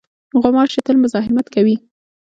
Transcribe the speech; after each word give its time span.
غوماشې 0.41 0.79
تل 0.85 0.95
مزاحمت 1.03 1.45
کوي. 1.55 1.75